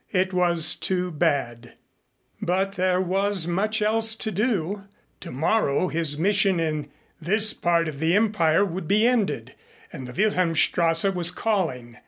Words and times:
It 0.09 0.33
was 0.33 0.73
too 0.73 1.11
bad. 1.11 1.73
But 2.41 2.71
there 2.71 2.99
was 2.99 3.45
much 3.45 3.83
else 3.83 4.15
to 4.15 4.31
do. 4.31 4.85
Tomorrow 5.19 5.89
his 5.89 6.17
mission 6.17 6.59
in 6.59 6.89
this 7.21 7.53
part 7.53 7.87
of 7.87 7.99
the 7.99 8.15
Empire 8.15 8.65
would 8.65 8.87
be 8.87 9.05
ended 9.05 9.53
and 9.93 10.07
the 10.07 10.13
Wilhelmstrasse 10.13 11.03
was 11.13 11.29
calling. 11.29 11.97